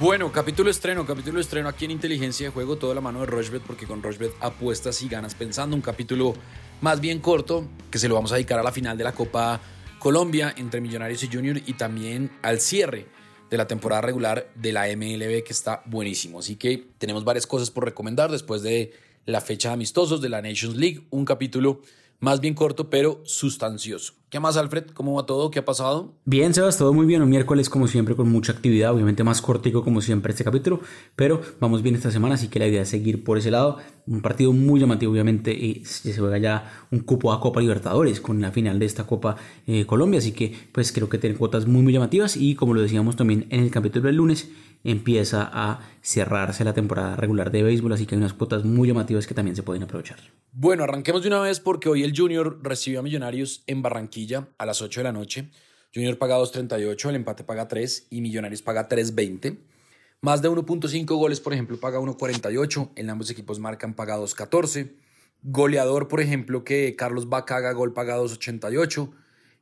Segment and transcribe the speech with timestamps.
[0.00, 3.62] Bueno, capítulo estreno, capítulo estreno aquí en Inteligencia de Juego, toda la mano de Rochbet,
[3.62, 5.74] porque con Rochbet apuestas y ganas pensando.
[5.74, 6.34] Un capítulo
[6.80, 9.60] más bien corto, que se lo vamos a dedicar a la final de la Copa
[9.98, 13.06] Colombia entre Millonarios y Junior y también al cierre
[13.50, 16.38] de la temporada regular de la MLB, que está buenísimo.
[16.38, 18.92] Así que tenemos varias cosas por recomendar después de
[19.26, 21.80] la fecha de amistosos de la Nations League, un capítulo
[22.20, 24.14] más bien corto, pero sustancioso.
[24.30, 24.88] ¿Qué más, Alfred?
[24.92, 25.50] ¿Cómo va todo?
[25.50, 26.12] ¿Qué ha pasado?
[26.26, 27.22] Bien, Sebas, todo muy bien.
[27.22, 28.92] Un miércoles, como siempre, con mucha actividad.
[28.92, 30.80] Obviamente más cortico, como siempre, este capítulo.
[31.16, 33.78] Pero vamos bien esta semana, así que la idea es seguir por ese lado.
[34.08, 35.52] Un partido muy llamativo, obviamente.
[35.52, 39.36] Y se juega ya un cupo a Copa Libertadores con la final de esta Copa
[39.66, 40.18] eh, Colombia.
[40.18, 42.36] Así que, pues creo que tienen cuotas muy, muy llamativas.
[42.36, 44.50] Y como lo decíamos también en el capítulo del lunes,
[44.84, 47.92] empieza a cerrarse la temporada regular de béisbol.
[47.92, 50.18] Así que hay unas cuotas muy llamativas que también se pueden aprovechar.
[50.52, 54.64] Bueno, arranquemos de una vez porque hoy el Junior recibió a Millonarios en Barranquilla a
[54.64, 55.50] las 8 de la noche.
[55.94, 59.58] Junior paga 2.38, el empate paga 3 y Millonarios paga 3.20.
[60.20, 62.90] Más de 1.5 goles, por ejemplo, paga 1.48.
[62.96, 64.92] En ambos equipos marcan paga 2.14.
[65.42, 69.12] Goleador, por ejemplo, que Carlos Vaca haga gol paga 2.88.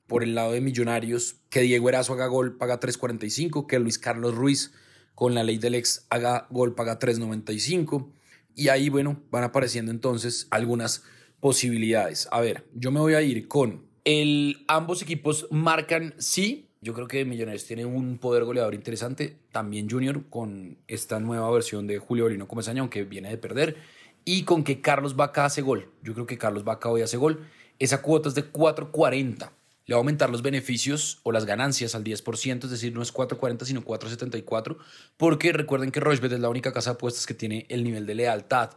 [0.06, 3.66] Por el lado de Millonarios, que Diego Erazo haga gol paga 3.45.
[3.66, 4.72] Que Luis Carlos Ruiz,
[5.14, 8.10] con la ley del ex, haga gol paga 3.95.
[8.54, 11.02] Y ahí, bueno, van apareciendo entonces algunas
[11.40, 12.28] posibilidades.
[12.30, 16.70] A ver, yo me voy a ir con el ambos equipos marcan sí.
[16.80, 19.36] Yo creo que Millonarios tiene un poder goleador interesante.
[19.52, 23.76] También Junior con esta nueva versión de Julio Bolino Comesaña, aunque viene de perder.
[24.24, 25.90] Y con que Carlos Vaca hace gol.
[26.02, 27.46] Yo creo que Carlos Vaca hoy hace gol.
[27.78, 29.50] Esa cuota es de 4.40
[29.86, 33.14] le va a aumentar los beneficios o las ganancias al 10%, es decir, no es
[33.14, 34.78] 4.40 sino 4.74,
[35.16, 38.16] porque recuerden que Rochebet es la única casa de apuestas que tiene el nivel de
[38.16, 38.70] lealtad.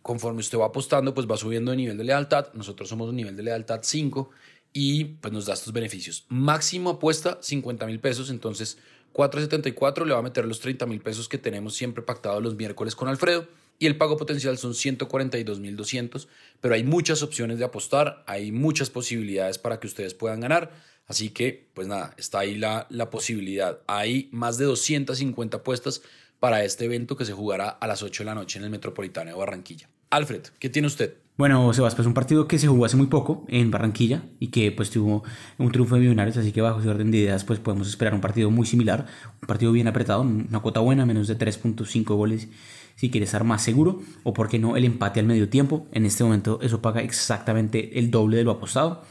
[0.00, 2.52] Conforme usted va apostando, pues va subiendo de nivel de lealtad.
[2.54, 4.30] Nosotros somos un nivel de lealtad 5
[4.74, 6.26] y pues nos da estos beneficios.
[6.28, 8.76] Máximo apuesta 50 mil pesos, entonces
[9.14, 12.96] 4.74 le va a meter los 30 mil pesos que tenemos siempre pactados los miércoles
[12.96, 13.46] con Alfredo
[13.78, 16.26] y el pago potencial son 142.200,
[16.60, 20.72] pero hay muchas opciones de apostar, hay muchas posibilidades para que ustedes puedan ganar,
[21.06, 23.80] así que pues nada, está ahí la, la posibilidad.
[23.86, 26.02] Hay más de 250 apuestas
[26.40, 29.30] para este evento que se jugará a las 8 de la noche en el Metropolitano
[29.30, 29.88] de Barranquilla.
[30.14, 31.14] Alfred, ¿qué tiene usted?
[31.36, 34.70] Bueno, Sebas, pues un partido que se jugó hace muy poco en Barranquilla y que
[34.70, 35.24] pues tuvo
[35.58, 38.20] un triunfo de Millonarios, así que bajo ese orden de ideas pues podemos esperar un
[38.20, 39.06] partido muy similar,
[39.42, 42.48] un partido bien apretado, una cuota buena, menos de 3.5 goles
[42.94, 45.88] si quieres estar más seguro o por qué no el empate al medio tiempo.
[45.90, 49.02] En este momento eso paga exactamente el doble de lo apostado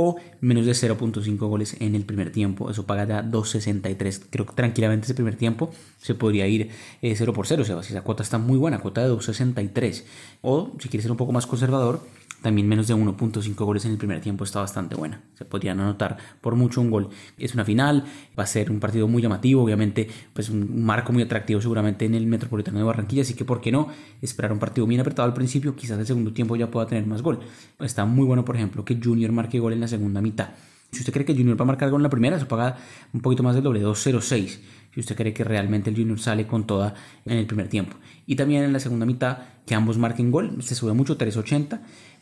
[0.00, 2.70] o menos de 0.5 goles en el primer tiempo.
[2.70, 4.22] Eso paga ya 2.63.
[4.30, 6.70] Creo que tranquilamente ese primer tiempo se podría ir
[7.02, 7.62] 0 eh, por 0.
[7.62, 10.04] O sea, esa cuota está muy buena, cuota de 2.63.
[10.42, 12.00] O si quieres ser un poco más conservador,
[12.42, 15.22] también menos de 1.5 goles en el primer tiempo está bastante buena.
[15.34, 17.08] Se podrían anotar por mucho un gol.
[17.38, 18.04] Es una final,
[18.38, 22.14] va a ser un partido muy llamativo, obviamente, pues un marco muy atractivo seguramente en
[22.14, 23.88] el Metropolitano de Barranquilla, así que por qué no
[24.22, 27.22] esperar un partido bien apretado al principio, quizás el segundo tiempo ya pueda tener más
[27.22, 27.40] gol.
[27.80, 30.50] Está muy bueno, por ejemplo, que Junior marque gol en la segunda mitad.
[30.92, 32.76] Si usted cree que Junior va a marcar gol en la primera, eso paga
[33.12, 34.58] un poquito más del doble, 2.06
[34.92, 37.96] si usted cree que realmente el Junior sale con toda en el primer tiempo.
[38.26, 41.80] Y también en la segunda mitad, que ambos marquen gol, se sube mucho, 3.80,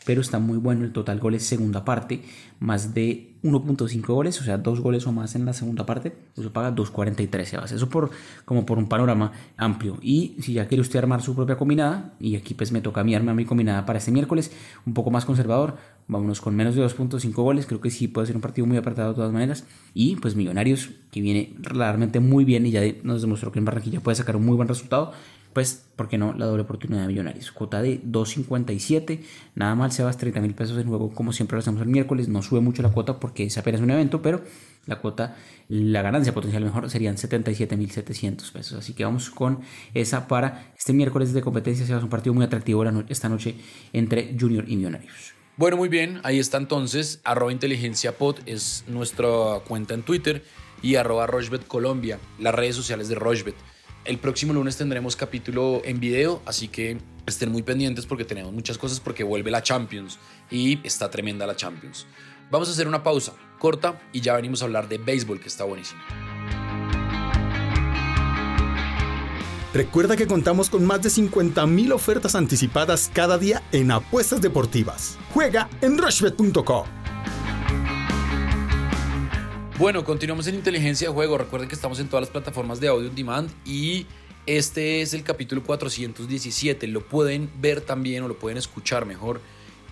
[0.09, 2.23] pero está muy bueno el total goles segunda parte,
[2.59, 6.51] más de 1.5 goles, o sea, dos goles o más en la segunda parte, eso
[6.51, 8.09] paga 2.43 Eso por,
[8.43, 9.99] como por un panorama amplio.
[10.01, 13.03] Y si ya quiere usted armar su propia combinada, y aquí pues me toca a
[13.03, 14.51] mí armar mi combinada para este miércoles,
[14.87, 15.77] un poco más conservador,
[16.07, 19.09] vámonos con menos de 2.5 goles, creo que sí puede ser un partido muy apretado
[19.09, 19.63] de todas maneras.
[19.93, 23.99] Y pues Millonarios, que viene realmente muy bien y ya nos demostró que en Barranquilla
[23.99, 25.13] puede sacar un muy buen resultado,
[25.53, 26.33] pues, ¿por qué no?
[26.33, 27.51] La doble oportunidad de Millonarios.
[27.51, 29.21] Cuota de 2.57,
[29.55, 32.27] nada mal, se va 30 mil pesos en juego, como siempre lo hacemos el miércoles.
[32.27, 34.41] No sube mucho la cuota porque es apenas un evento, pero
[34.85, 35.35] la cuota,
[35.67, 38.79] la ganancia potencial mejor serían 77.700 pesos.
[38.79, 39.59] Así que vamos con
[39.93, 41.85] esa para este miércoles de competencia.
[41.85, 43.55] Se va a un partido muy atractivo esta noche
[43.93, 45.33] entre Junior y Millonarios.
[45.57, 48.15] Bueno, muy bien, ahí está entonces, arroba inteligencia
[48.45, 49.27] es nuestra
[49.67, 50.41] cuenta en Twitter
[50.81, 53.55] y arroba Rochbet Colombia, las redes sociales de Rochbet.
[54.05, 58.77] El próximo lunes tendremos capítulo en video, así que estén muy pendientes porque tenemos muchas
[58.77, 60.17] cosas porque vuelve la Champions
[60.49, 62.07] y está tremenda la Champions.
[62.49, 65.65] Vamos a hacer una pausa corta y ya venimos a hablar de béisbol que está
[65.65, 66.01] buenísimo.
[69.73, 75.17] Recuerda que contamos con más de 50.000 ofertas anticipadas cada día en apuestas deportivas.
[75.31, 76.98] Juega en rushbet.com.
[79.79, 81.37] Bueno, continuamos en Inteligencia de Juego.
[81.37, 84.07] Recuerden que estamos en todas las plataformas de audio on demand y
[84.45, 86.85] este es el capítulo 417.
[86.87, 89.39] Lo pueden ver también o lo pueden escuchar mejor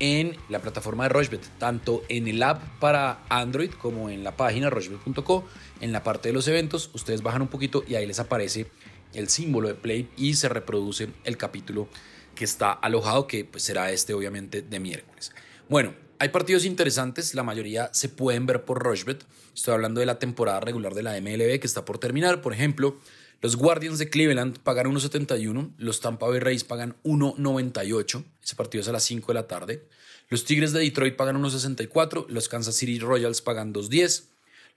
[0.02, 4.70] en la plataforma de Rochbet, tanto en el app para Android como en la página
[4.70, 5.46] rochbet.co.
[5.80, 8.70] En la parte de los eventos, ustedes bajan un poquito y ahí les aparece
[9.14, 11.88] el símbolo de play y se reproduce el capítulo
[12.36, 15.32] que está alojado, que pues, será este obviamente de miércoles.
[15.70, 19.24] Bueno, hay partidos interesantes, la mayoría se pueden ver por Rushbet.
[19.54, 22.42] Estoy hablando de la temporada regular de la MLB que está por terminar.
[22.42, 22.98] Por ejemplo,
[23.42, 28.88] los Guardians de Cleveland pagan 1.71, los Tampa Bay Rays pagan 1.98, ese partido es
[28.88, 29.88] a las 5 de la tarde.
[30.30, 34.24] Los Tigres de Detroit pagan 1.64, los Kansas City Royals pagan 2.10,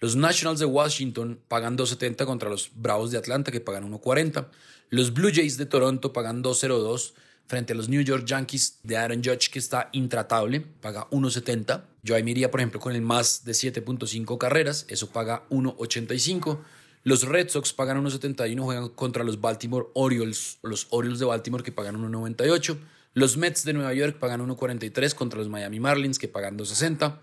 [0.00, 4.48] los Nationals de Washington pagan 2.70 contra los Bravos de Atlanta que pagan 1.40,
[4.90, 7.14] los Blue Jays de Toronto pagan 2.02
[7.50, 11.82] frente a los New York Yankees de Aaron Judge que está intratable, paga 1.70.
[12.04, 16.60] Yo ahí me por ejemplo, con el más de 7.5 carreras, eso paga 1.85.
[17.02, 21.72] Los Red Sox pagan 1.71, juegan contra los Baltimore Orioles, los Orioles de Baltimore que
[21.72, 22.78] pagan 1.98.
[23.14, 27.18] Los Mets de Nueva York pagan 1.43 contra los Miami Marlins que pagan 2.60.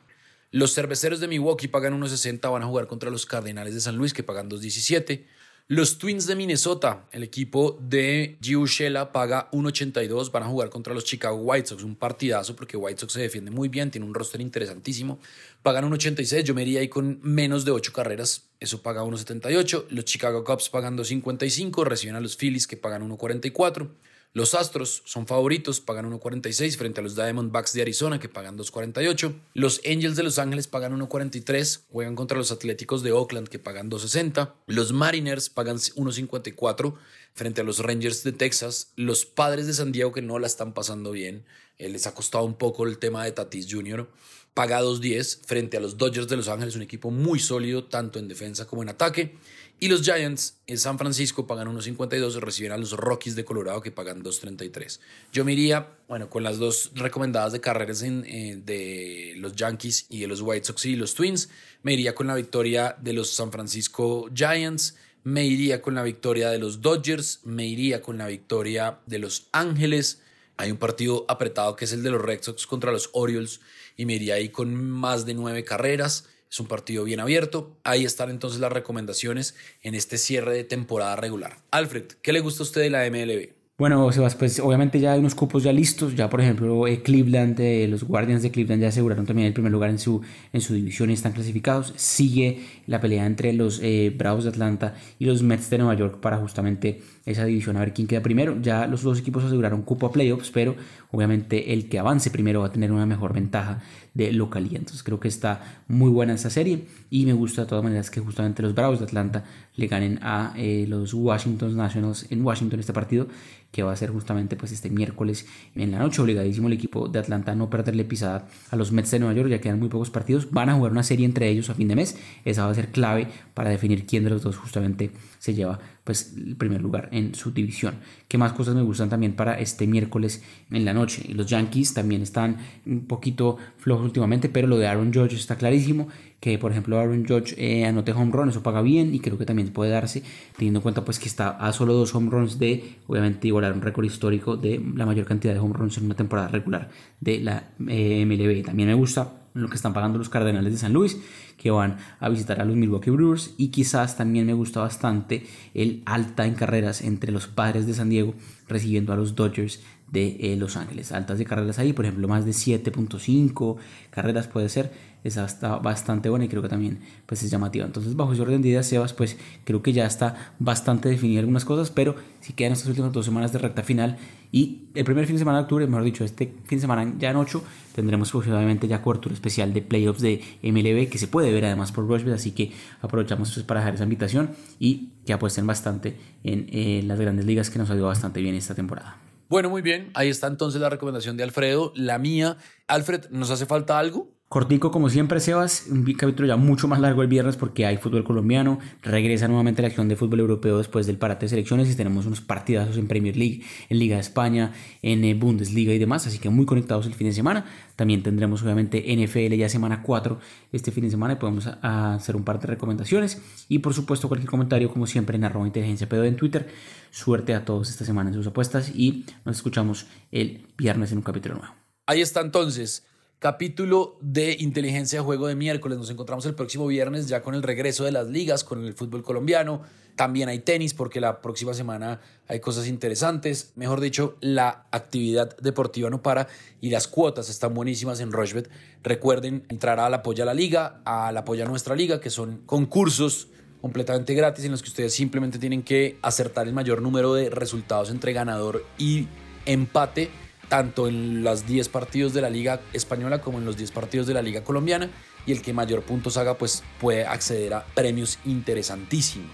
[0.52, 4.14] Los Cerveceros de Milwaukee pagan 1.60, van a jugar contra los Cardenales de San Luis
[4.14, 5.26] que pagan 2.17.
[5.70, 10.94] Los Twins de Minnesota, el equipo de Gio Shella paga 1.82, van a jugar contra
[10.94, 14.14] los Chicago White Sox, un partidazo porque White Sox se defiende muy bien, tiene un
[14.14, 15.20] roster interesantísimo.
[15.64, 19.88] Pagan 1.86, yo me iría ahí con menos de 8 carreras, eso paga 1.78.
[19.90, 23.90] Los Chicago Cubs pagan 2.55, reciben a los Phillies que pagan 1.44.
[24.34, 29.34] Los Astros son favoritos, pagan 1.46 frente a los Diamondbacks de Arizona que pagan 2.48.
[29.56, 33.90] Los Angels de Los Ángeles pagan 1.43, juegan contra los Atléticos de Oakland que pagan
[33.90, 34.54] 2.60.
[34.68, 36.94] Los Mariners pagan 1.54
[37.34, 38.92] frente a los Rangers de Texas.
[38.96, 41.44] Los Padres de San Diego que no la están pasando bien,
[41.78, 44.08] eh, les ha costado un poco el tema de Tatis Jr.
[44.54, 48.28] Paga 2.10 frente a los Dodgers de Los Ángeles, un equipo muy sólido tanto en
[48.28, 49.36] defensa como en ataque.
[49.80, 53.82] Y los Giants en San Francisco pagan 1.52 y reciben a los Rockies de Colorado
[53.82, 55.00] que pagan 2.33.
[55.32, 60.22] Yo me iría, bueno, con las dos recomendadas de carreras eh, de los Yankees y
[60.22, 61.50] de los White Sox y los Twins.
[61.84, 64.96] Me iría con la victoria de los San Francisco Giants.
[65.24, 67.42] Me iría con la victoria de los Dodgers.
[67.44, 70.24] Me iría con la victoria de los Ángeles.
[70.58, 73.62] Hay un partido apretado que es el de los Red Sox contra los Orioles
[73.96, 76.26] y me iría ahí con más de nueve carreras.
[76.50, 77.78] Es un partido bien abierto.
[77.84, 81.58] Ahí están entonces las recomendaciones en este cierre de temporada regular.
[81.72, 83.57] Alfred, ¿qué le gusta a usted de la MLB?
[83.80, 86.16] Bueno, Sebas, pues obviamente ya hay unos cupos ya listos.
[86.16, 89.72] Ya, por ejemplo, eh, Cleveland, eh, los Guardians de Cleveland ya aseguraron también el primer
[89.72, 90.20] lugar en su,
[90.52, 91.94] en su división y están clasificados.
[91.96, 96.20] Sigue la pelea entre los eh, Bravos de Atlanta y los Mets de Nueva York
[96.20, 98.58] para justamente esa división, a ver quién queda primero.
[98.60, 100.76] Ya los dos equipos aseguraron cupo a playoffs, pero
[101.12, 103.82] obviamente el que avance primero va a tener una mejor ventaja
[104.14, 104.78] de localidad.
[104.78, 108.20] Entonces creo que está muy buena esta serie y me gusta de todas maneras que
[108.20, 109.44] justamente los Bravos de Atlanta
[109.76, 113.28] le ganen a eh, los Washington Nationals en Washington este partido
[113.72, 115.46] que va a ser justamente pues este miércoles
[115.76, 116.22] en la noche.
[116.22, 119.50] Obligadísimo el equipo de Atlanta a no perderle pisada a los Mets de Nueva York.
[119.50, 120.50] Ya quedan muy pocos partidos.
[120.52, 122.18] Van a jugar una serie entre ellos a fin de mes.
[122.46, 126.34] Esa va a ser clave para definir quién de los dos justamente se lleva pues
[126.38, 127.96] el primer lugar en su división.
[128.30, 131.26] ¿Qué más cosas me gustan también para este miércoles en la noche?
[131.34, 136.08] Los Yankees también están un poquito flojos últimamente, pero lo de Aaron Judge está clarísimo,
[136.40, 139.46] que por ejemplo Aaron Judge eh, anote home run, eso paga bien y creo que
[139.46, 140.24] también puede darse
[140.56, 143.82] teniendo en cuenta pues que está a solo dos home runs de obviamente igualar un
[143.82, 146.90] récord histórico de la mayor cantidad de home runs en una temporada regular
[147.20, 148.66] de la eh, MLB.
[148.66, 151.18] También me gusta lo que están pagando los Cardenales de San Luis,
[151.58, 153.54] que van a visitar a los Milwaukee Brewers.
[153.58, 158.10] Y quizás también me gusta bastante el alta en carreras entre los padres de San
[158.10, 158.34] Diego
[158.68, 161.12] recibiendo a los Dodgers de eh, Los Ángeles.
[161.12, 163.78] Altas de carreras ahí, por ejemplo, más de 7.5
[164.10, 164.92] carreras puede ser.
[165.24, 167.86] Esa está bastante buena y creo que también pues, es llamativa.
[167.86, 169.36] Entonces, bajo ese orden de ideas, Sebas, pues
[169.66, 173.52] creo que ya está bastante definido algunas cosas, pero si quedan estas últimas dos semanas
[173.52, 174.18] de recta final
[174.52, 177.32] y el primer fin de semana de octubre, mejor dicho, este fin de semana ya
[177.32, 177.62] en 8,
[177.94, 182.08] tendremos posiblemente ya cobertura especial de playoffs de MLB que se puede ver además por
[182.08, 182.72] Rushbet, así que
[183.02, 187.70] aprovechamos pues, para dejar esa invitación y que apuesten bastante en eh, las grandes ligas
[187.70, 189.27] que nos ha ido bastante bien esta temporada.
[189.50, 190.12] Bueno, muy bien.
[190.14, 191.94] Ahí está entonces la recomendación de Alfredo.
[191.96, 192.58] La mía.
[192.88, 194.37] Alfred, ¿nos hace falta algo?
[194.50, 198.24] Cortico, como siempre, Sebas, un capítulo ya mucho más largo el viernes porque hay fútbol
[198.24, 202.26] colombiano, regresa nuevamente la acción de fútbol europeo después del parate de selecciones y tenemos
[202.26, 206.40] unos partidazos en Premier League, en Liga de España, en eh, Bundesliga y demás, así
[206.40, 207.66] que muy conectados el fin de semana.
[207.98, 210.40] También tendremos obviamente NFL ya semana 4
[210.72, 214.50] este fin de semana y podemos hacer un par de recomendaciones y por supuesto cualquier
[214.50, 216.70] comentario como siempre en arroba inteligencia pedo en Twitter.
[217.12, 221.24] Suerte a todos esta semana en sus apuestas y nos escuchamos el viernes en un
[221.26, 221.76] capítulo nuevo.
[222.06, 223.06] Ahí está entonces
[223.40, 225.98] capítulo de Inteligencia de Juego de miércoles.
[225.98, 229.24] Nos encontramos el próximo viernes ya con el regreso de las ligas, con el fútbol
[229.24, 229.82] colombiano.
[230.16, 233.74] También hay tenis porque la próxima semana hay cosas interesantes.
[233.76, 236.48] Mejor dicho, la actividad deportiva no para
[236.82, 238.70] y las cuotas están buenísimas en Rochbet.
[239.04, 243.50] Recuerden entrar al apoyo a la liga, al apoyo a nuestra liga, que son concursos
[243.80, 248.10] completamente gratis en los que ustedes simplemente tienen que acertar el mayor número de resultados
[248.10, 249.28] entre ganador y
[249.68, 250.32] empate,
[250.70, 254.34] tanto en los 10 partidos de la Liga Española como en los 10 partidos de
[254.34, 255.10] la Liga Colombiana.
[255.46, 259.52] Y el que mayor puntos haga, pues puede acceder a premios interesantísimos.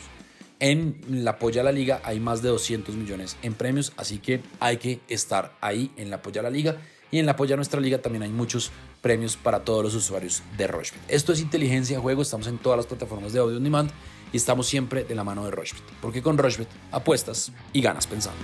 [0.60, 4.42] En la Apoya a la Liga hay más de 200 millones en premios, así que
[4.60, 6.78] hay que estar ahí en la Apoya a la Liga.
[7.12, 10.42] Y en la Apoya a nuestra liga también hay muchos premios para todos los usuarios
[10.58, 11.04] de Rochebet.
[11.10, 13.92] Esto es inteligencia de juego, estamos en todas las plataformas de audio on demand
[14.32, 18.40] y estamos siempre de la mano de Rochebet, porque con Rochebet apuestas y ganas pensando.